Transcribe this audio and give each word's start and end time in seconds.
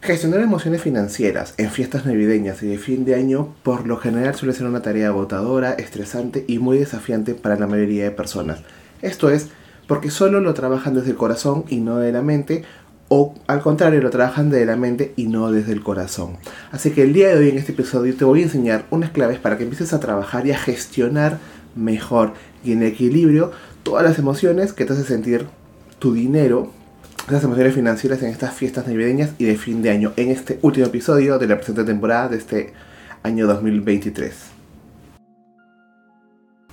Gestionar 0.00 0.40
emociones 0.40 0.80
financieras 0.80 1.54
en 1.56 1.70
fiestas 1.70 2.06
navideñas 2.06 2.62
y 2.62 2.68
de 2.68 2.78
fin 2.78 3.04
de 3.04 3.16
año 3.16 3.54
por 3.62 3.86
lo 3.86 3.96
general 3.96 4.34
suele 4.34 4.54
ser 4.54 4.66
una 4.66 4.80
tarea 4.80 5.08
agotadora, 5.08 5.72
estresante 5.72 6.44
y 6.46 6.58
muy 6.60 6.78
desafiante 6.78 7.34
para 7.34 7.58
la 7.58 7.66
mayoría 7.66 8.04
de 8.04 8.10
personas. 8.12 8.60
Esto 9.02 9.28
es 9.28 9.48
porque 9.88 10.10
solo 10.10 10.40
lo 10.40 10.54
trabajan 10.54 10.94
desde 10.94 11.10
el 11.10 11.16
corazón 11.16 11.64
y 11.68 11.78
no 11.78 11.98
de 11.98 12.12
la 12.12 12.22
mente 12.22 12.64
o 13.08 13.34
al 13.46 13.60
contrario 13.60 14.00
lo 14.00 14.10
trabajan 14.10 14.50
desde 14.50 14.66
la 14.66 14.76
mente 14.76 15.14
y 15.16 15.26
no 15.26 15.50
desde 15.50 15.72
el 15.72 15.82
corazón. 15.82 16.36
Así 16.70 16.92
que 16.92 17.02
el 17.02 17.12
día 17.12 17.28
de 17.28 17.36
hoy 17.36 17.48
en 17.48 17.58
este 17.58 17.72
episodio 17.72 18.14
te 18.14 18.24
voy 18.24 18.40
a 18.40 18.44
enseñar 18.44 18.86
unas 18.90 19.10
claves 19.10 19.38
para 19.38 19.58
que 19.58 19.64
empieces 19.64 19.92
a 19.92 20.00
trabajar 20.00 20.46
y 20.46 20.52
a 20.52 20.58
gestionar 20.58 21.38
mejor 21.74 22.34
y 22.64 22.72
en 22.72 22.82
equilibrio 22.82 23.50
todas 23.82 24.04
las 24.04 24.18
emociones 24.18 24.72
que 24.72 24.84
te 24.84 24.92
hacen 24.92 25.06
sentir 25.06 25.46
tu 25.98 26.12
dinero, 26.12 26.70
las 27.28 27.44
emociones 27.44 27.74
financieras 27.74 28.22
en 28.22 28.30
estas 28.30 28.54
fiestas 28.54 28.86
navideñas 28.86 29.30
y 29.38 29.44
de 29.44 29.56
fin 29.56 29.82
de 29.82 29.90
año, 29.90 30.12
en 30.16 30.30
este 30.30 30.58
último 30.62 30.86
episodio 30.86 31.38
de 31.38 31.46
la 31.46 31.56
presente 31.56 31.84
temporada 31.84 32.28
de 32.28 32.38
este 32.38 32.72
año 33.22 33.46
2023. 33.46 34.57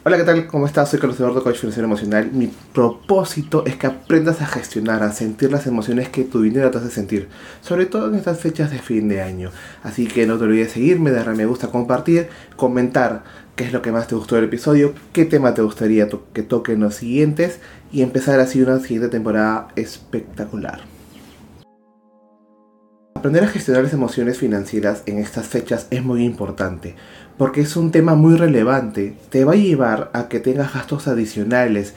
Hola, 0.07 0.17
¿qué 0.17 0.23
tal? 0.23 0.45
¿Cómo 0.45 0.67
estás? 0.67 0.91
Soy 0.91 0.99
Carlos 0.99 1.19
Eduardo, 1.19 1.41
coach 1.41 1.57
financiero 1.57 1.87
emocional. 1.87 2.29
Mi 2.31 2.51
propósito 2.73 3.65
es 3.65 3.75
que 3.75 3.87
aprendas 3.87 4.39
a 4.39 4.45
gestionar, 4.45 5.01
a 5.01 5.11
sentir 5.11 5.51
las 5.51 5.65
emociones 5.65 6.09
que 6.09 6.23
tu 6.23 6.43
dinero 6.43 6.69
te 6.69 6.77
hace 6.77 6.91
sentir, 6.91 7.27
sobre 7.61 7.87
todo 7.87 8.09
en 8.09 8.13
estas 8.13 8.39
fechas 8.39 8.69
de 8.69 8.77
fin 8.77 9.07
de 9.07 9.23
año. 9.23 9.49
Así 9.81 10.05
que 10.05 10.27
no 10.27 10.37
te 10.37 10.43
olvides 10.43 10.73
seguirme, 10.73 11.09
darle 11.09 11.33
me 11.33 11.47
gusta, 11.47 11.69
compartir, 11.69 12.27
comentar 12.55 13.23
qué 13.55 13.63
es 13.63 13.73
lo 13.73 13.81
que 13.81 13.91
más 13.91 14.05
te 14.05 14.13
gustó 14.13 14.35
del 14.35 14.45
episodio, 14.45 14.93
qué 15.11 15.25
tema 15.25 15.55
te 15.55 15.63
gustaría 15.63 16.07
que 16.33 16.43
toque 16.43 16.73
en 16.73 16.81
los 16.81 16.93
siguientes 16.93 17.57
y 17.91 18.03
empezar 18.03 18.39
así 18.39 18.61
una 18.61 18.77
siguiente 18.77 19.07
temporada 19.07 19.69
espectacular. 19.75 20.94
Aprender 23.25 23.45
a 23.45 23.47
gestionar 23.47 23.81
las 23.81 23.93
emociones 23.93 24.37
financieras 24.37 25.01
en 25.07 25.17
estas 25.17 25.47
fechas 25.47 25.87
es 25.89 26.03
muy 26.03 26.23
importante 26.23 26.93
porque 27.39 27.61
es 27.61 27.75
un 27.75 27.89
tema 27.89 28.13
muy 28.13 28.35
relevante. 28.35 29.17
Te 29.31 29.45
va 29.45 29.53
a 29.53 29.55
llevar 29.55 30.11
a 30.13 30.27
que 30.27 30.39
tengas 30.39 30.75
gastos 30.75 31.07
adicionales. 31.07 31.95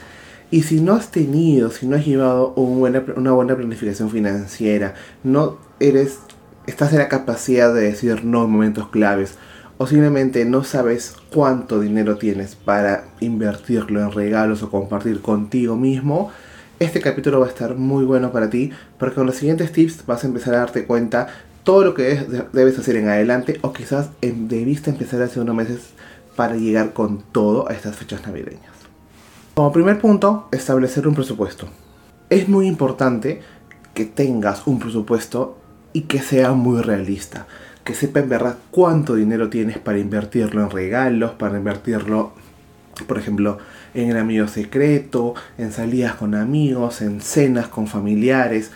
Y 0.51 0.63
si 0.63 0.81
no 0.81 0.95
has 0.95 1.11
tenido, 1.11 1.71
si 1.71 1.87
no 1.87 1.97
has 1.97 2.07
llevado 2.07 2.55
una 2.55 3.33
buena 3.33 3.55
planificación 3.55 4.09
financiera, 4.09 4.95
no 5.23 5.59
eres, 5.81 6.21
estás 6.67 6.95
en 6.95 7.01
la 7.01 7.11
capacidad 7.11 7.75
de 7.75 7.83
decir 7.83 8.25
no 8.25 8.45
en 8.45 8.51
momentos 8.51 8.89
claves, 8.89 9.35
o 9.77 9.87
simplemente 9.87 10.47
no 10.47 10.65
sabes 10.65 11.15
cuánto 11.31 11.79
dinero 11.79 12.17
tienes 12.17 12.55
para 12.55 13.05
invertirlo 13.21 14.01
en 14.01 14.13
regalos 14.13 14.63
o 14.63 14.71
compartir 14.71 15.21
contigo 15.21 15.77
mismo, 15.77 16.31
este 16.79 17.01
capítulo 17.01 17.41
va 17.41 17.47
a 17.47 17.51
estar 17.51 17.75
muy 17.75 18.05
bueno 18.05 18.33
para 18.33 18.51
ti, 18.51 18.71
porque 18.99 19.17
con 19.17 19.27
los 19.27 19.37
siguientes 19.37 19.73
tips 19.73 20.07
vas 20.07 20.25
a 20.25 20.27
empezar 20.27 20.55
a 20.55 20.59
darte 20.59 20.85
cuenta 20.85 21.29
todo 21.65 21.85
lo 21.85 21.95
que 21.95 22.25
debes 22.53 22.79
hacer 22.79 22.97
en 22.97 23.09
adelante 23.09 23.59
o 23.63 23.73
quizás 23.73 24.11
debiste 24.21 24.91
empezar 24.91 25.21
hace 25.23 25.41
unos 25.41 25.55
meses 25.55 25.91
para 26.37 26.57
llegar 26.57 26.93
con 26.93 27.23
todo 27.33 27.69
a 27.69 27.75
estas 27.75 27.97
fechas 27.97 28.27
navideñas. 28.27 28.73
Como 29.55 29.73
primer 29.73 30.01
punto, 30.01 30.49
establecer 30.53 31.09
un 31.09 31.15
presupuesto. 31.15 31.69
Es 32.31 32.49
muy 32.49 32.69
importante 32.69 33.43
que 33.93 34.05
tengas 34.05 34.67
un 34.67 34.79
presupuesto 34.79 35.59
y 35.93 36.03
que 36.03 36.21
sea 36.21 36.53
muy 36.53 36.81
realista. 36.81 37.47
Que 37.83 37.95
sepa 37.95 38.21
en 38.21 38.29
verdad 38.29 38.57
cuánto 38.71 39.17
dinero 39.17 39.49
tienes 39.49 39.79
para 39.79 39.99
invertirlo 39.99 40.63
en 40.63 40.71
regalos, 40.71 41.33
para 41.33 41.59
invertirlo, 41.59 42.33
por 43.05 43.19
ejemplo, 43.19 43.59
en 43.95 44.11
el 44.11 44.17
amigo 44.17 44.49
secreto, 44.49 45.35
en 45.57 45.73
salidas 45.73 46.15
con 46.15 46.35
amigos, 46.35 47.01
en 47.03 47.21
cenas 47.21 47.69
con 47.69 47.87
familiares 47.87 48.71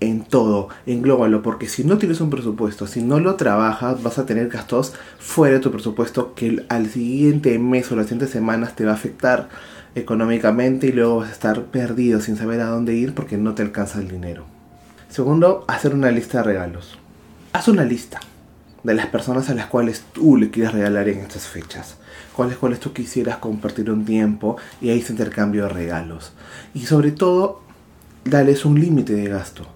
en 0.00 0.22
todo, 0.22 0.68
englóbalo, 0.86 1.42
porque 1.42 1.66
si 1.68 1.84
no 1.84 1.98
tienes 1.98 2.20
un 2.20 2.30
presupuesto, 2.30 2.86
si 2.86 3.02
no 3.02 3.18
lo 3.18 3.34
trabajas, 3.34 4.02
vas 4.02 4.18
a 4.18 4.26
tener 4.26 4.48
gastos 4.48 4.94
fuera 5.18 5.54
de 5.54 5.60
tu 5.60 5.72
presupuesto 5.72 6.34
que 6.34 6.64
al 6.68 6.88
siguiente 6.88 7.58
mes 7.58 7.90
o 7.90 7.96
las 7.96 8.06
siguientes 8.06 8.30
semanas 8.30 8.76
te 8.76 8.84
va 8.84 8.92
a 8.92 8.94
afectar 8.94 9.48
económicamente 9.94 10.88
y 10.88 10.92
luego 10.92 11.16
vas 11.18 11.30
a 11.30 11.32
estar 11.32 11.64
perdido 11.64 12.20
sin 12.20 12.36
saber 12.36 12.60
a 12.60 12.66
dónde 12.66 12.94
ir 12.94 13.14
porque 13.14 13.36
no 13.36 13.54
te 13.54 13.62
alcanza 13.62 13.98
el 13.98 14.08
dinero. 14.08 14.44
Segundo, 15.08 15.64
hacer 15.66 15.94
una 15.94 16.10
lista 16.10 16.38
de 16.38 16.44
regalos. 16.44 16.98
Haz 17.52 17.66
una 17.68 17.84
lista 17.84 18.20
de 18.88 18.94
las 18.94 19.06
personas 19.06 19.50
a 19.50 19.54
las 19.54 19.66
cuales 19.66 20.02
tú 20.12 20.38
le 20.38 20.50
quieres 20.50 20.72
regalar 20.72 21.10
en 21.10 21.18
estas 21.18 21.46
fechas, 21.46 21.96
con 22.34 22.48
las 22.48 22.56
cuales 22.56 22.80
tú 22.80 22.94
quisieras 22.94 23.36
compartir 23.36 23.90
un 23.90 24.06
tiempo 24.06 24.56
y 24.80 24.88
ahí 24.88 25.02
se 25.02 25.12
intercambio 25.12 25.64
de 25.64 25.68
regalos. 25.68 26.32
Y 26.72 26.86
sobre 26.86 27.12
todo, 27.12 27.60
dales 28.24 28.64
un 28.64 28.80
límite 28.80 29.12
de 29.12 29.28
gasto. 29.28 29.66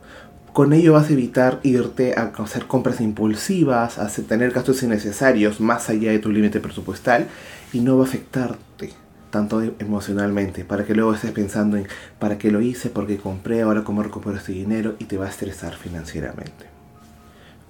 Con 0.54 0.72
ello 0.72 0.94
vas 0.94 1.10
a 1.10 1.12
evitar 1.12 1.60
irte 1.62 2.14
a 2.16 2.32
hacer 2.42 2.66
compras 2.66 3.02
impulsivas, 3.02 3.98
a 3.98 4.08
tener 4.08 4.50
gastos 4.50 4.82
innecesarios 4.82 5.60
más 5.60 5.90
allá 5.90 6.10
de 6.10 6.18
tu 6.18 6.30
límite 6.30 6.60
presupuestal 6.60 7.28
y 7.74 7.80
no 7.80 7.98
va 7.98 8.04
a 8.04 8.08
afectarte 8.08 8.94
tanto 9.28 9.62
emocionalmente. 9.78 10.64
Para 10.64 10.84
que 10.84 10.94
luego 10.94 11.12
estés 11.12 11.32
pensando 11.32 11.76
en 11.76 11.86
para 12.18 12.38
qué 12.38 12.50
lo 12.50 12.62
hice, 12.62 12.88
por 12.88 13.06
qué 13.06 13.18
compré, 13.18 13.60
ahora 13.60 13.84
cómo 13.84 14.02
recupero 14.02 14.38
este 14.38 14.52
dinero 14.52 14.94
y 14.98 15.04
te 15.04 15.18
va 15.18 15.26
a 15.26 15.30
estresar 15.30 15.74
financieramente. 15.76 16.81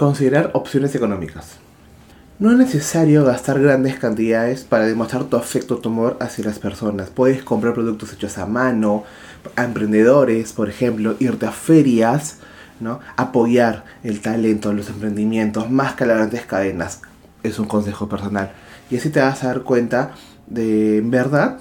Considerar 0.02 0.50
opciones 0.54 0.92
económicas. 0.96 1.58
No 2.40 2.50
es 2.50 2.58
necesario 2.58 3.24
gastar 3.24 3.62
grandes 3.62 4.00
cantidades 4.00 4.64
para 4.64 4.84
demostrar 4.84 5.22
tu 5.26 5.36
afecto, 5.36 5.78
tu 5.78 5.90
amor 5.90 6.16
hacia 6.18 6.44
las 6.44 6.58
personas. 6.58 7.08
Puedes 7.08 7.44
comprar 7.44 7.72
productos 7.72 8.12
hechos 8.12 8.36
a 8.36 8.46
mano, 8.46 9.04
a 9.54 9.62
emprendedores, 9.62 10.52
por 10.54 10.68
ejemplo, 10.68 11.14
irte 11.20 11.46
a 11.46 11.52
ferias 11.52 12.38
Apoyar 13.16 13.84
el 14.02 14.20
talento, 14.20 14.72
los 14.72 14.88
emprendimientos, 14.88 15.70
más 15.70 15.94
que 15.94 16.04
las 16.04 16.16
grandes 16.16 16.46
cadenas, 16.46 17.02
es 17.44 17.60
un 17.60 17.66
consejo 17.66 18.08
personal. 18.08 18.50
Y 18.90 18.96
así 18.96 19.08
te 19.10 19.20
vas 19.20 19.44
a 19.44 19.46
dar 19.46 19.62
cuenta 19.62 20.16
de, 20.48 20.98
en 20.98 21.12
verdad, 21.12 21.58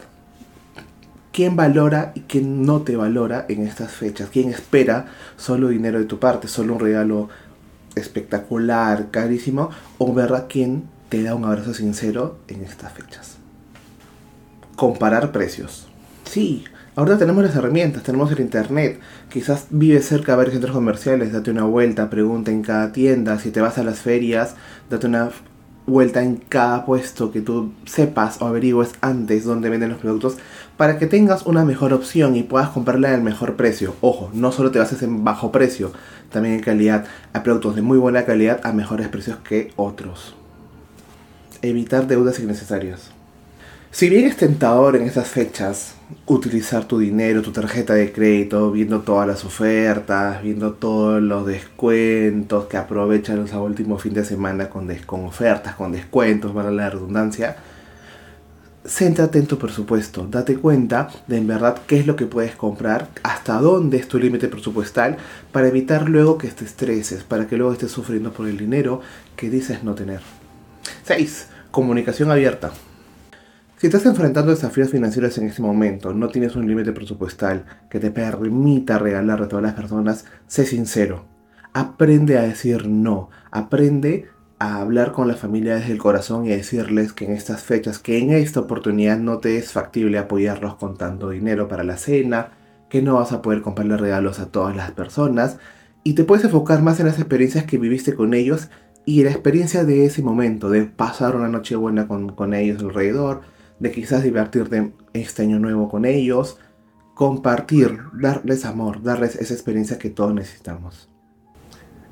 quién 1.31 1.55
valora 1.55 2.11
y 2.15 2.21
quién 2.21 2.65
no 2.65 2.81
te 2.81 2.95
valora 2.95 3.45
en 3.49 3.67
estas 3.67 3.91
fechas. 3.91 4.29
Quién 4.33 4.49
espera 4.49 5.05
solo 5.37 5.67
dinero 5.67 5.99
de 5.99 6.05
tu 6.05 6.17
parte, 6.17 6.47
solo 6.47 6.73
un 6.73 6.79
regalo 6.79 7.29
espectacular, 7.95 9.11
carísimo, 9.11 9.69
o 9.97 10.13
verdad 10.13 10.47
quién 10.49 10.83
te 11.09 11.23
da 11.23 11.35
un 11.35 11.45
abrazo 11.45 11.73
sincero 11.73 12.37
en 12.47 12.63
estas 12.63 12.93
fechas. 12.93 13.37
Comparar 14.75 15.31
precios. 15.31 15.87
Sí, 16.25 16.65
Ahora 16.93 17.17
tenemos 17.17 17.41
las 17.41 17.55
herramientas, 17.55 18.03
tenemos 18.03 18.29
el 18.33 18.41
internet. 18.41 18.99
Quizás 19.29 19.67
vives 19.69 20.05
cerca 20.05 20.33
de 20.33 20.37
varios 20.39 20.55
centros 20.55 20.75
comerciales, 20.75 21.31
date 21.31 21.49
una 21.49 21.63
vuelta, 21.63 22.09
pregunta 22.09 22.51
en 22.51 22.63
cada 22.63 22.91
tienda. 22.91 23.39
Si 23.39 23.49
te 23.49 23.61
vas 23.61 23.77
a 23.77 23.83
las 23.83 23.99
ferias, 23.99 24.55
date 24.89 25.07
una 25.07 25.29
vuelta 25.87 26.21
en 26.21 26.35
cada 26.35 26.85
puesto 26.85 27.31
que 27.31 27.39
tú 27.39 27.71
sepas 27.85 28.41
o 28.41 28.45
averigües 28.45 28.91
antes 28.99 29.45
dónde 29.45 29.69
venden 29.69 29.91
los 29.91 29.99
productos 29.99 30.37
para 30.77 30.97
que 30.97 31.05
tengas 31.05 31.45
una 31.45 31.63
mejor 31.63 31.93
opción 31.93 32.35
y 32.35 32.43
puedas 32.43 32.69
comprarla 32.69 33.13
al 33.13 33.21
mejor 33.21 33.55
precio. 33.55 33.95
Ojo, 34.01 34.29
no 34.33 34.51
solo 34.51 34.71
te 34.71 34.79
bases 34.79 35.03
en 35.03 35.23
bajo 35.23 35.51
precio, 35.51 35.91
también 36.31 36.55
en 36.55 36.61
calidad. 36.61 37.05
Hay 37.33 37.41
productos 37.41 37.75
de 37.75 37.81
muy 37.81 37.97
buena 37.97 38.25
calidad 38.25 38.61
a 38.63 38.73
mejores 38.73 39.07
precios 39.07 39.37
que 39.37 39.71
otros. 39.75 40.35
Evitar 41.61 42.07
deudas 42.07 42.39
innecesarias. 42.39 43.11
Si 43.93 44.09
bien 44.09 44.25
es 44.25 44.37
tentador 44.37 44.95
en 44.95 45.03
estas 45.03 45.27
fechas 45.27 45.95
utilizar 46.25 46.85
tu 46.85 46.99
dinero, 46.99 47.41
tu 47.41 47.51
tarjeta 47.51 47.93
de 47.93 48.13
crédito, 48.13 48.71
viendo 48.71 49.01
todas 49.01 49.27
las 49.27 49.43
ofertas, 49.43 50.41
viendo 50.41 50.73
todos 50.73 51.21
los 51.21 51.45
descuentos 51.45 52.67
que 52.67 52.77
aprovechan 52.77 53.41
los 53.41 53.51
últimos 53.51 54.01
fin 54.01 54.13
de 54.13 54.23
semana 54.23 54.69
con, 54.69 54.87
con 55.05 55.25
ofertas, 55.25 55.75
con 55.75 55.91
descuentos, 55.91 56.53
para 56.53 56.71
la 56.71 56.89
redundancia, 56.89 57.57
céntrate 58.85 59.39
en 59.39 59.47
tu 59.47 59.57
presupuesto, 59.57 60.27
date 60.27 60.57
cuenta 60.57 61.09
de 61.27 61.37
en 61.37 61.47
verdad 61.47 61.77
qué 61.87 61.99
es 61.99 62.07
lo 62.07 62.15
que 62.15 62.25
puedes 62.25 62.55
comprar, 62.55 63.09
hasta 63.23 63.59
dónde 63.59 63.97
es 63.97 64.07
tu 64.07 64.17
límite 64.17 64.47
presupuestal, 64.47 65.17
para 65.51 65.67
evitar 65.67 66.09
luego 66.09 66.37
que 66.37 66.47
te 66.47 66.65
estreses, 66.65 67.23
para 67.23 67.47
que 67.47 67.57
luego 67.57 67.73
estés 67.73 67.91
sufriendo 67.91 68.31
por 68.31 68.47
el 68.47 68.57
dinero 68.57 69.01
que 69.35 69.49
dices 69.49 69.83
no 69.83 69.93
tener. 69.93 70.21
6. 71.03 71.47
Comunicación 71.69 72.31
abierta. 72.31 72.71
Si 73.77 73.87
estás 73.87 74.05
enfrentando 74.05 74.51
desafíos 74.51 74.89
financieros 74.89 75.37
en 75.39 75.47
este 75.47 75.61
momento, 75.61 76.13
no 76.13 76.27
tienes 76.29 76.55
un 76.55 76.67
límite 76.67 76.91
presupuestal 76.91 77.65
que 77.89 77.99
te 77.99 78.11
permita 78.11 78.99
regalar 78.99 79.41
a 79.41 79.47
todas 79.47 79.63
las 79.63 79.73
personas, 79.73 80.25
sé 80.45 80.65
sincero. 80.65 81.25
Aprende 81.73 82.37
a 82.37 82.43
decir 82.43 82.87
no. 82.87 83.29
Aprende 83.49 84.27
a 84.61 84.79
hablar 84.79 85.11
con 85.11 85.27
la 85.27 85.33
familia 85.33 85.73
desde 85.73 85.91
el 85.91 85.97
corazón 85.97 86.45
y 86.45 86.49
decirles 86.49 87.13
que 87.13 87.25
en 87.25 87.31
estas 87.31 87.63
fechas, 87.63 87.97
que 87.97 88.19
en 88.19 88.29
esta 88.29 88.59
oportunidad 88.59 89.17
no 89.17 89.39
te 89.39 89.57
es 89.57 89.71
factible 89.71 90.19
apoyarlos 90.19 90.75
con 90.75 90.97
tanto 90.97 91.31
dinero 91.31 91.67
para 91.67 91.83
la 91.83 91.97
cena, 91.97 92.51
que 92.87 93.01
no 93.01 93.15
vas 93.15 93.31
a 93.31 93.41
poder 93.41 93.63
comprarle 93.63 93.97
regalos 93.97 94.39
a 94.39 94.51
todas 94.51 94.75
las 94.75 94.91
personas 94.91 95.57
y 96.03 96.13
te 96.13 96.25
puedes 96.25 96.45
enfocar 96.45 96.83
más 96.83 96.99
en 96.99 97.07
las 97.07 97.17
experiencias 97.17 97.63
que 97.65 97.79
viviste 97.79 98.13
con 98.13 98.35
ellos 98.35 98.69
y 99.03 99.23
la 99.23 99.31
experiencia 99.31 99.83
de 99.83 100.05
ese 100.05 100.21
momento, 100.21 100.69
de 100.69 100.83
pasar 100.83 101.35
una 101.35 101.47
noche 101.47 101.75
buena 101.75 102.07
con, 102.07 102.29
con 102.35 102.53
ellos 102.53 102.83
alrededor, 102.83 103.41
de 103.79 103.91
quizás 103.91 104.21
divertirte 104.21 104.93
este 105.13 105.41
año 105.41 105.57
nuevo 105.57 105.89
con 105.89 106.05
ellos, 106.05 106.59
compartir, 107.15 107.97
darles 108.13 108.65
amor, 108.65 109.01
darles 109.01 109.37
esa 109.37 109.55
experiencia 109.55 109.97
que 109.97 110.11
todos 110.11 110.35
necesitamos. 110.35 111.09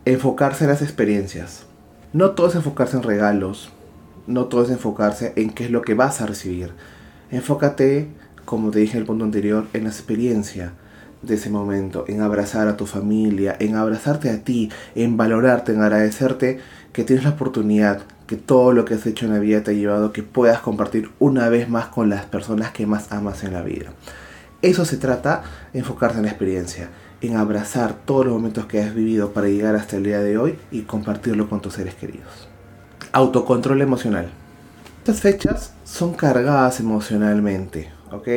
enfocarse 0.03 0.63
en 0.63 0.71
las 0.71 0.81
experiencias. 0.81 1.68
No 2.11 2.31
todo 2.31 2.47
es 2.47 2.55
enfocarse 2.55 2.97
en 2.97 3.03
regalos, 3.03 3.69
no 4.25 4.45
todo 4.45 4.63
es 4.63 4.71
enfocarse 4.71 5.31
en 5.35 5.51
qué 5.51 5.65
es 5.65 5.69
lo 5.69 5.83
que 5.83 5.93
vas 5.93 6.21
a 6.21 6.25
recibir. 6.25 6.71
Enfócate, 7.29 8.07
como 8.45 8.71
te 8.71 8.79
dije 8.79 8.93
en 8.93 9.01
el 9.01 9.05
punto 9.05 9.25
anterior, 9.25 9.67
en 9.73 9.83
la 9.83 9.91
experiencia 9.91 10.73
de 11.21 11.35
ese 11.35 11.51
momento, 11.51 12.05
en 12.07 12.21
abrazar 12.21 12.67
a 12.67 12.77
tu 12.77 12.87
familia, 12.87 13.55
en 13.59 13.75
abrazarte 13.75 14.31
a 14.31 14.43
ti, 14.43 14.71
en 14.95 15.17
valorarte, 15.17 15.73
en 15.73 15.83
agradecerte 15.83 16.59
que 16.93 17.03
tienes 17.03 17.25
la 17.25 17.31
oportunidad, 17.31 18.01
que 18.25 18.37
todo 18.37 18.73
lo 18.73 18.85
que 18.85 18.95
has 18.95 19.05
hecho 19.05 19.27
en 19.27 19.33
la 19.33 19.39
vida 19.39 19.61
te 19.61 19.69
ha 19.69 19.75
llevado 19.75 20.11
que 20.11 20.23
puedas 20.23 20.61
compartir 20.61 21.11
una 21.19 21.47
vez 21.47 21.69
más 21.69 21.89
con 21.89 22.09
las 22.09 22.25
personas 22.25 22.71
que 22.71 22.87
más 22.87 23.11
amas 23.11 23.43
en 23.43 23.53
la 23.53 23.61
vida. 23.61 23.91
Eso 24.61 24.83
se 24.83 24.97
trata, 24.97 25.43
enfocarse 25.73 26.17
en 26.17 26.25
la 26.25 26.31
experiencia, 26.31 26.89
en 27.21 27.37
abrazar 27.37 27.93
todos 27.93 28.25
los 28.25 28.35
momentos 28.35 28.65
que 28.65 28.81
has 28.81 28.93
vivido 28.93 29.31
para 29.31 29.47
llegar 29.47 29.75
hasta 29.75 29.95
el 29.95 30.03
día 30.03 30.19
de 30.19 30.37
hoy 30.37 30.57
y 30.69 30.81
compartirlo 30.81 31.49
con 31.49 31.61
tus 31.61 31.75
seres 31.75 31.95
queridos. 31.95 32.49
Autocontrol 33.13 33.81
emocional. 33.81 34.29
Estas 34.97 35.21
fechas 35.21 35.73
son 35.85 36.13
cargadas 36.13 36.81
emocionalmente, 36.81 37.89
¿ok? 38.11 38.27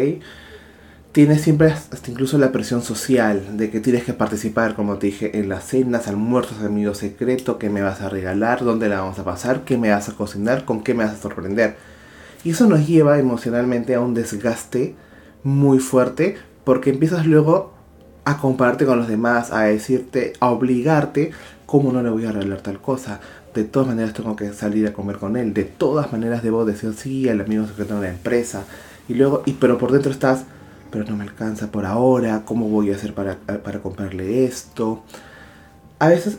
Tienes 1.10 1.42
siempre 1.42 1.72
hasta 1.72 2.10
incluso 2.10 2.38
la 2.38 2.52
presión 2.52 2.82
social 2.82 3.56
de 3.56 3.70
que 3.70 3.80
tienes 3.80 4.04
que 4.04 4.14
participar, 4.14 4.76
como 4.76 4.98
te 4.98 5.08
dije, 5.08 5.38
en 5.38 5.48
las 5.48 5.64
cenas, 5.64 6.06
almuerzos, 6.06 6.62
amigo 6.62 6.94
secreto, 6.94 7.58
qué 7.58 7.68
me 7.68 7.82
vas 7.82 8.00
a 8.00 8.08
regalar, 8.08 8.64
dónde 8.64 8.88
la 8.88 9.00
vamos 9.00 9.18
a 9.18 9.24
pasar, 9.24 9.64
qué 9.64 9.76
me 9.76 9.90
vas 9.90 10.08
a 10.08 10.14
cocinar, 10.14 10.64
con 10.64 10.84
qué 10.84 10.94
me 10.94 11.04
vas 11.04 11.14
a 11.14 11.20
sorprender. 11.20 11.76
Y 12.44 12.50
eso 12.50 12.66
nos 12.66 12.86
lleva 12.86 13.18
emocionalmente 13.18 13.94
a 13.96 14.00
un 14.00 14.14
desgaste 14.14 14.94
muy 15.44 15.78
fuerte 15.78 16.36
porque 16.64 16.90
empiezas 16.90 17.26
luego 17.26 17.72
a 18.24 18.38
compararte 18.38 18.86
con 18.86 18.98
los 18.98 19.08
demás, 19.08 19.52
a 19.52 19.62
decirte, 19.62 20.32
a 20.40 20.50
obligarte, 20.50 21.32
cómo 21.66 21.92
no 21.92 22.02
le 22.02 22.10
voy 22.10 22.24
a 22.24 22.32
regalar 22.32 22.60
tal 22.60 22.80
cosa, 22.80 23.20
de 23.54 23.64
todas 23.64 23.88
maneras 23.88 24.14
tengo 24.14 24.36
que 24.36 24.52
salir 24.52 24.86
a 24.86 24.92
comer 24.92 25.16
con 25.16 25.36
él, 25.36 25.52
de 25.52 25.64
todas 25.64 26.12
maneras 26.12 26.42
debo 26.42 26.64
decir 26.64 26.94
sí 26.94 27.28
al 27.28 27.40
amigo 27.40 27.66
secreto 27.66 27.96
de 27.96 28.08
la 28.08 28.14
empresa, 28.14 28.64
y 29.08 29.14
luego, 29.14 29.42
y, 29.44 29.54
pero 29.54 29.78
por 29.78 29.90
dentro 29.90 30.12
estás, 30.12 30.44
pero 30.90 31.04
no 31.04 31.16
me 31.16 31.24
alcanza 31.24 31.72
por 31.72 31.84
ahora, 31.84 32.42
¿cómo 32.44 32.68
voy 32.68 32.92
a 32.92 32.96
hacer 32.96 33.14
para, 33.14 33.36
para 33.38 33.80
comprarle 33.80 34.44
esto? 34.44 35.02
A 35.98 36.08
veces, 36.08 36.38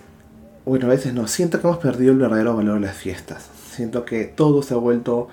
bueno, 0.66 0.86
a 0.86 0.90
veces 0.90 1.14
no, 1.14 1.28
siento 1.28 1.60
que 1.60 1.68
hemos 1.68 1.80
perdido 1.80 2.14
el 2.14 2.20
verdadero 2.20 2.56
valor 2.56 2.76
de 2.76 2.88
las 2.88 2.96
fiestas, 2.96 3.50
siento 3.72 4.06
que 4.06 4.24
todo 4.24 4.64
se 4.64 4.74
ha 4.74 4.78
vuelto 4.78 5.28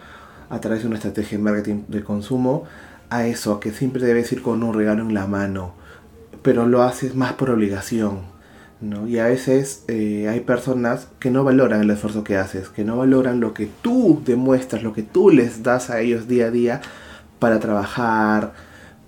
a 0.49 0.61
través 0.61 0.83
de 0.83 0.89
una 0.89 0.97
estrategia 0.97 1.39
de 1.39 1.45
marketing 1.45 1.83
de 1.87 2.03
consumo 2.03 2.65
a 3.11 3.27
eso, 3.27 3.61
que 3.61 3.73
siempre 3.73 4.05
debes 4.05 4.33
ir 4.33 4.43
con 4.43 4.63
un 4.63 4.75
regalo 4.75 5.03
en 5.03 5.15
la 5.15 5.27
mano, 5.27 5.75
pero 6.43 6.67
lo 6.67 6.83
haces 6.83 7.15
más 7.15 7.35
por 7.35 7.51
obligación 7.51 8.31
¿no? 8.81 9.07
Y 9.07 9.19
a 9.19 9.27
veces 9.27 9.85
eh, 9.89 10.29
hay 10.29 10.41
personas 10.41 11.09
que 11.19 11.31
no 11.31 11.45
valoran 11.45 11.83
el 11.83 11.91
esfuerzo 11.91 12.25
que 12.25 12.37
haces, 12.37 12.69
que 12.69 12.85
no 12.85 12.97
valoran 12.97 13.41
lo 13.41 13.53
que 13.55 13.69
tú 13.83 14.23
demuestras, 14.25 14.83
lo 14.83 14.93
que 14.93 15.03
tú 15.03 15.31
les 15.31 15.63
das 15.63 15.91
a 15.91 16.01
ellos 16.01 16.29
día 16.29 16.47
a 16.47 16.51
día 16.51 16.81
para 17.39 17.61
trabajar, 17.61 18.55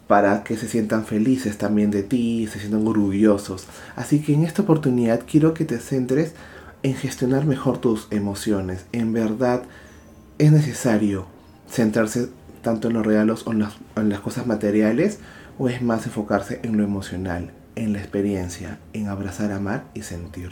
para 0.06 0.44
que 0.44 0.56
se 0.56 0.69
sientan 0.69 1.06
felices 1.06 1.56
también 1.58 1.90
de 1.90 2.02
ti, 2.02 2.46
se 2.52 2.58
sientan 2.58 2.87
orgullosos. 2.87 3.66
Así 3.96 4.20
que 4.20 4.34
en 4.34 4.44
esta 4.44 4.62
oportunidad 4.62 5.22
quiero 5.26 5.54
que 5.54 5.64
te 5.64 5.78
centres 5.78 6.34
en 6.82 6.94
gestionar 6.94 7.46
mejor 7.46 7.78
tus 7.78 8.08
emociones. 8.10 8.84
En 8.93 9.12
verdad 9.12 9.62
es 10.38 10.52
necesario 10.52 11.26
centrarse 11.70 12.28
tanto 12.62 12.88
en 12.88 12.94
los 12.94 13.05
regalos 13.05 13.47
o 13.47 13.53
en 13.53 14.09
las 14.09 14.20
cosas 14.20 14.47
materiales 14.47 15.19
o 15.59 15.69
es 15.69 15.82
más 15.82 16.06
enfocarse 16.06 16.61
en 16.62 16.76
lo 16.76 16.85
emocional, 16.85 17.50
en 17.76 17.93
la 17.93 17.99
experiencia, 17.99 18.79
en 18.93 19.09
abrazar, 19.09 19.53
amar 19.53 19.85
y 19.94 20.03
sentir. 20.03 20.50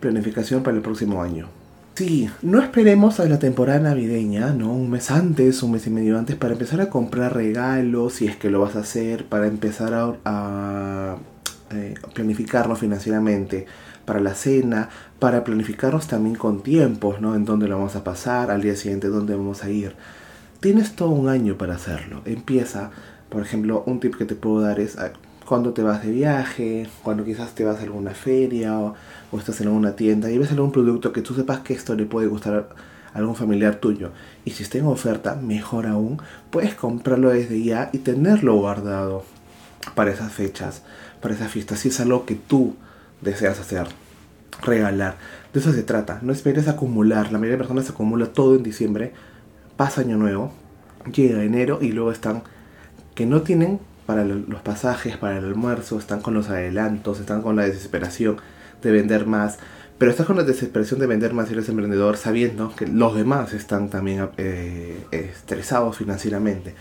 Planificación 0.00 0.62
para 0.62 0.76
el 0.76 0.82
próximo 0.82 1.22
año. 1.22 1.48
Sí, 1.94 2.28
no 2.42 2.60
esperemos 2.60 3.20
a 3.20 3.24
la 3.24 3.38
temporada 3.38 3.80
navideña, 3.80 4.50
¿no? 4.52 4.70
Un 4.70 4.90
mes 4.90 5.10
antes, 5.10 5.62
un 5.62 5.72
mes 5.72 5.86
y 5.86 5.90
medio 5.90 6.18
antes, 6.18 6.36
para 6.36 6.52
empezar 6.52 6.82
a 6.82 6.90
comprar 6.90 7.34
regalos, 7.34 8.12
si 8.12 8.26
es 8.26 8.36
que 8.36 8.50
lo 8.50 8.60
vas 8.60 8.76
a 8.76 8.80
hacer, 8.80 9.24
para 9.24 9.46
empezar 9.46 9.94
a, 9.94 10.14
a 10.26 11.16
eh, 11.70 11.94
planificarnos 12.12 12.78
financieramente 12.78 13.64
para 14.04 14.20
la 14.20 14.34
cena, 14.34 14.90
para 15.18 15.42
planificarnos 15.42 16.06
también 16.06 16.36
con 16.36 16.62
tiempos, 16.62 17.22
¿no? 17.22 17.34
En 17.34 17.46
dónde 17.46 17.66
lo 17.66 17.78
vamos 17.78 17.96
a 17.96 18.04
pasar, 18.04 18.50
al 18.50 18.60
día 18.60 18.76
siguiente 18.76 19.08
dónde 19.08 19.34
vamos 19.34 19.64
a 19.64 19.70
ir. 19.70 19.96
Tienes 20.60 20.96
todo 20.96 21.10
un 21.10 21.28
año 21.28 21.56
para 21.58 21.74
hacerlo. 21.74 22.22
Empieza, 22.24 22.90
por 23.28 23.42
ejemplo, 23.42 23.82
un 23.86 24.00
tip 24.00 24.16
que 24.16 24.24
te 24.24 24.34
puedo 24.34 24.60
dar 24.60 24.80
es 24.80 24.96
cuando 25.46 25.72
te 25.72 25.82
vas 25.82 26.02
de 26.02 26.10
viaje, 26.10 26.88
cuando 27.02 27.24
quizás 27.24 27.54
te 27.54 27.64
vas 27.64 27.78
a 27.78 27.82
alguna 27.82 28.12
feria 28.12 28.78
o, 28.78 28.94
estás 29.38 29.60
en 29.60 29.68
alguna 29.68 29.92
tienda 29.92 30.30
y 30.30 30.38
ves 30.38 30.50
algún 30.50 30.72
producto 30.72 31.12
que 31.12 31.22
tú 31.22 31.34
sepas 31.34 31.60
que 31.60 31.74
esto 31.74 31.94
le 31.94 32.06
puede 32.06 32.26
gustar 32.26 32.68
a 33.14 33.18
algún 33.18 33.36
familiar 33.36 33.76
tuyo. 33.76 34.10
Y 34.44 34.52
si 34.52 34.62
está 34.62 34.78
en 34.78 34.86
oferta, 34.86 35.36
mejor 35.36 35.86
aún, 35.86 36.20
puedes 36.50 36.74
comprarlo 36.74 37.30
desde 37.30 37.62
ya 37.62 37.90
y 37.92 37.98
tenerlo 37.98 38.54
guardado 38.56 39.24
para 39.94 40.10
esas 40.10 40.32
fechas, 40.32 40.82
para 41.20 41.34
esas 41.34 41.50
fiestas. 41.50 41.80
Si 41.80 41.88
es 41.88 42.00
algo 42.00 42.24
que 42.24 42.34
tú 42.34 42.74
deseas 43.20 43.60
hacer, 43.60 43.86
regalar. 44.62 45.16
De 45.52 45.60
eso 45.60 45.72
se 45.72 45.82
trata. 45.82 46.18
No 46.22 46.32
esperes 46.32 46.66
acumular. 46.66 47.26
La 47.30 47.38
mayoría 47.38 47.52
de 47.52 47.58
personas 47.58 47.90
acumula 47.90 48.26
todo 48.26 48.56
en 48.56 48.62
diciembre. 48.62 49.12
Pasa 49.76 50.00
año 50.00 50.16
nuevo. 50.16 50.52
Llega 51.12 51.42
enero 51.42 51.78
y 51.82 51.92
luego 51.92 52.10
están 52.10 52.42
que 53.14 53.26
no 53.26 53.42
tienen 53.42 53.78
para 54.06 54.24
los 54.24 54.60
pasajes, 54.62 55.16
para 55.16 55.38
el 55.38 55.44
almuerzo, 55.44 55.98
están 55.98 56.20
con 56.20 56.34
los 56.34 56.48
adelantos, 56.48 57.18
están 57.20 57.42
con 57.42 57.56
la 57.56 57.64
desesperación 57.64 58.36
de 58.82 58.92
vender 58.92 59.26
más. 59.26 59.58
Pero 59.98 60.10
estás 60.10 60.26
con 60.26 60.36
la 60.36 60.42
desesperación 60.42 61.00
de 61.00 61.06
vender 61.06 61.32
más 61.32 61.48
si 61.48 61.54
eres 61.54 61.68
emprendedor 61.68 62.16
sabiendo 62.16 62.74
que 62.76 62.86
los 62.86 63.14
demás 63.14 63.52
están 63.52 63.88
también 63.88 64.28
eh, 64.36 65.06
estresados 65.10 65.96
financieramente. 65.96 66.74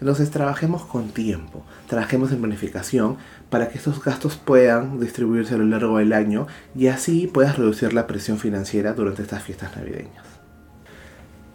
Entonces 0.00 0.30
trabajemos 0.30 0.84
con 0.84 1.10
tiempo, 1.10 1.64
trabajemos 1.86 2.32
en 2.32 2.38
planificación 2.38 3.18
para 3.50 3.68
que 3.68 3.78
estos 3.78 4.02
gastos 4.02 4.36
puedan 4.36 4.98
distribuirse 4.98 5.54
a 5.54 5.58
lo 5.58 5.66
largo 5.66 5.98
del 5.98 6.12
año 6.12 6.48
y 6.74 6.88
así 6.88 7.28
puedas 7.28 7.56
reducir 7.56 7.92
la 7.92 8.08
presión 8.08 8.38
financiera 8.38 8.94
durante 8.94 9.22
estas 9.22 9.44
fiestas 9.44 9.76
navideñas. 9.76 10.24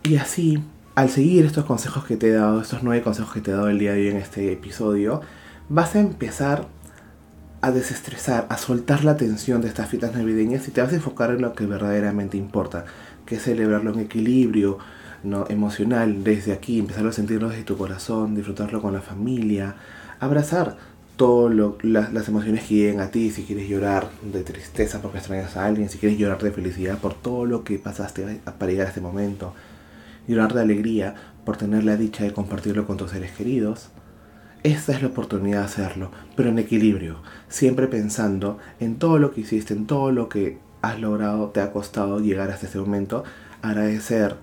Y 0.03 0.15
así 0.15 0.63
al 0.97 1.11
seguir 1.11 1.45
estos 1.45 1.63
consejos 1.65 2.05
que 2.05 2.17
te 2.17 2.29
he 2.29 2.31
dado, 2.31 2.59
estos 2.59 2.81
nueve 2.81 3.03
consejos 3.03 3.31
que 3.31 3.39
te 3.39 3.51
he 3.51 3.53
dado 3.53 3.69
el 3.69 3.77
día 3.77 3.93
de 3.93 4.01
hoy 4.01 4.07
en 4.07 4.17
este 4.17 4.51
episodio, 4.51 5.21
vas 5.69 5.95
a 5.95 5.99
empezar 5.99 6.65
a 7.61 7.69
desestresar, 7.69 8.47
a 8.49 8.57
soltar 8.57 9.03
la 9.03 9.15
tensión 9.15 9.61
de 9.61 9.67
estas 9.67 9.89
fiestas 9.89 10.15
navideñas 10.15 10.67
y 10.67 10.71
te 10.71 10.81
vas 10.81 10.91
a 10.91 10.95
enfocar 10.95 11.29
en 11.29 11.43
lo 11.43 11.53
que 11.53 11.67
verdaderamente 11.67 12.35
importa, 12.35 12.85
que 13.27 13.35
es 13.35 13.43
celebrarlo 13.43 13.93
en 13.93 13.99
equilibrio 13.99 14.79
¿no? 15.23 15.45
emocional 15.49 16.23
desde 16.23 16.51
aquí, 16.51 16.79
empezar 16.79 17.05
a 17.05 17.11
sentirlo 17.11 17.49
desde 17.49 17.63
tu 17.63 17.77
corazón, 17.77 18.33
disfrutarlo 18.33 18.81
con 18.81 18.93
la 18.93 19.01
familia, 19.01 19.75
abrazar 20.19 20.77
todas 21.15 21.55
las 21.83 22.27
emociones 22.27 22.63
que 22.63 22.73
lleguen 22.73 23.01
a 23.01 23.11
ti, 23.11 23.29
si 23.29 23.43
quieres 23.43 23.69
llorar 23.69 24.09
de 24.23 24.41
tristeza 24.41 24.99
porque 24.99 25.19
extrañas 25.19 25.57
a 25.57 25.65
alguien, 25.65 25.89
si 25.89 25.99
quieres 25.99 26.17
llorar 26.17 26.41
de 26.41 26.49
felicidad 26.49 26.97
por 26.97 27.13
todo 27.13 27.45
lo 27.45 27.63
que 27.63 27.77
pasaste 27.77 28.41
para 28.57 28.71
llegar 28.71 28.87
a 28.87 28.89
este 28.89 29.01
momento, 29.01 29.53
llorar 30.27 30.53
de 30.53 30.61
alegría 30.61 31.15
por 31.45 31.57
tener 31.57 31.83
la 31.83 31.95
dicha 31.95 32.23
de 32.23 32.33
compartirlo 32.33 32.85
con 32.85 32.97
tus 32.97 33.11
seres 33.11 33.31
queridos. 33.31 33.89
Esta 34.63 34.91
es 34.91 35.01
la 35.01 35.09
oportunidad 35.09 35.59
de 35.59 35.65
hacerlo, 35.65 36.11
pero 36.35 36.49
en 36.49 36.59
equilibrio, 36.59 37.21
siempre 37.47 37.87
pensando 37.87 38.57
en 38.79 38.97
todo 38.97 39.17
lo 39.19 39.31
que 39.31 39.41
hiciste, 39.41 39.73
en 39.73 39.87
todo 39.87 40.11
lo 40.11 40.29
que 40.29 40.59
has 40.81 40.99
logrado, 40.99 41.49
te 41.49 41.61
ha 41.61 41.71
costado 41.71 42.19
llegar 42.19 42.51
hasta 42.51 42.65
este 42.65 42.79
momento, 42.79 43.23
agradecer 43.61 44.35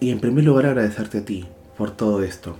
y 0.00 0.10
en 0.10 0.20
primer 0.20 0.44
lugar 0.44 0.66
agradecerte 0.66 1.18
a 1.18 1.24
ti 1.24 1.48
por 1.76 1.90
todo 1.90 2.22
esto. 2.22 2.56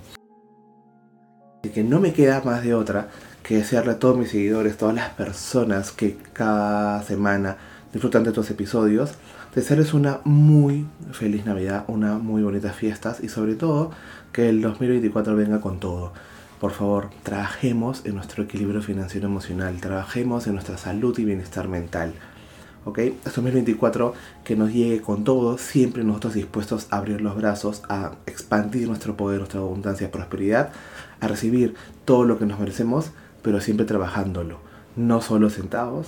Y 1.63 1.69
que 1.69 1.83
no 1.83 1.99
me 1.99 2.13
queda 2.13 2.41
más 2.43 2.63
de 2.63 2.73
otra 2.73 3.09
que 3.43 3.57
desearle 3.57 3.93
a 3.93 3.99
todos 3.99 4.17
mis 4.17 4.29
seguidores, 4.29 4.77
todas 4.77 4.95
las 4.95 5.09
personas 5.09 5.91
que 5.91 6.17
cada 6.33 7.03
semana 7.03 7.57
disfrutan 7.93 8.23
de 8.23 8.29
estos 8.29 8.49
episodios, 8.51 9.13
desearles 9.55 9.93
una 9.93 10.19
muy 10.23 10.85
feliz 11.11 11.45
Navidad, 11.45 11.85
una 11.87 12.17
muy 12.17 12.43
bonitas 12.43 12.75
fiestas 12.75 13.23
y 13.23 13.29
sobre 13.29 13.55
todo 13.55 13.91
que 14.31 14.49
el 14.49 14.61
2024 14.61 15.35
venga 15.35 15.59
con 15.59 15.79
todo. 15.79 16.13
Por 16.59 16.71
favor, 16.71 17.09
trabajemos 17.23 18.05
en 18.05 18.15
nuestro 18.15 18.43
equilibrio 18.43 18.81
financiero 18.81 19.27
emocional, 19.27 19.79
trabajemos 19.79 20.45
en 20.47 20.53
nuestra 20.53 20.77
salud 20.77 21.17
y 21.17 21.25
bienestar 21.25 21.67
mental. 21.67 22.13
¿Ok? 22.85 22.99
Este 22.99 23.29
2024 23.29 24.13
que 24.43 24.55
nos 24.55 24.71
llegue 24.71 25.01
con 25.01 25.23
todo, 25.23 25.57
siempre 25.57 26.03
nosotros 26.03 26.33
dispuestos 26.33 26.87
a 26.91 26.97
abrir 26.97 27.21
los 27.21 27.35
brazos, 27.35 27.81
a 27.89 28.13
expandir 28.25 28.87
nuestro 28.87 29.15
poder, 29.15 29.39
nuestra 29.39 29.61
abundancia 29.61 30.11
prosperidad, 30.11 30.71
a 31.19 31.27
recibir 31.27 31.75
todo 32.05 32.23
lo 32.25 32.37
que 32.37 32.45
nos 32.45 32.59
merecemos, 32.59 33.11
pero 33.41 33.61
siempre 33.61 33.85
trabajándolo. 33.85 34.59
No 34.95 35.21
solo 35.21 35.49
sentados, 35.49 36.07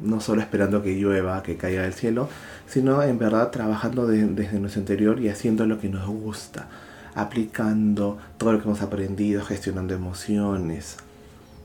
no 0.00 0.20
solo 0.20 0.40
esperando 0.40 0.82
que 0.82 0.94
llueva, 0.94 1.42
que 1.42 1.56
caiga 1.56 1.82
del 1.82 1.92
cielo, 1.92 2.28
sino 2.66 3.02
en 3.02 3.18
verdad 3.18 3.50
trabajando 3.50 4.06
desde 4.06 4.58
nuestro 4.58 4.80
interior 4.80 5.20
y 5.20 5.28
haciendo 5.28 5.66
lo 5.66 5.78
que 5.78 5.88
nos 5.88 6.06
gusta, 6.06 6.68
aplicando 7.14 8.18
todo 8.38 8.52
lo 8.52 8.58
que 8.58 8.64
hemos 8.64 8.82
aprendido, 8.82 9.44
gestionando 9.44 9.94
emociones, 9.94 10.96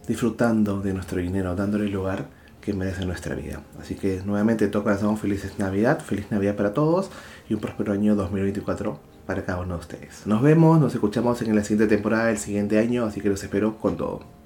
disfrutando 0.08 0.82
de 0.82 0.94
nuestro 0.94 1.20
dinero, 1.20 1.56
dándole 1.56 1.86
el 1.86 1.92
lugar 1.92 2.26
que 2.62 2.74
merece 2.74 3.06
nuestra 3.06 3.36
vida. 3.36 3.62
Así 3.80 3.96
que 3.96 4.22
nuevamente 4.26 4.68
toca 4.68 4.92
lanzamos 4.92 5.20
felices 5.20 5.58
Navidad, 5.58 6.00
feliz 6.00 6.30
Navidad 6.32 6.56
para 6.56 6.74
todos 6.74 7.10
y 7.50 7.54
un 7.54 7.62
próspero 7.62 7.94
año 7.94 8.16
2024 8.16 9.00
para 9.26 9.44
cada 9.44 9.62
uno 9.62 9.76
de 9.76 9.80
ustedes. 9.82 10.26
Nos 10.26 10.42
vemos, 10.42 10.80
nos 10.80 10.94
escuchamos 10.94 11.42
en 11.42 11.56
la 11.56 11.64
siguiente 11.64 11.96
temporada 11.96 12.28
del 12.28 12.38
siguiente 12.38 12.80
año, 12.80 13.06
así 13.06 13.22
que 13.22 13.30
los 13.30 13.44
espero 13.44 13.78
con 13.78 13.98
todo. 13.98 14.37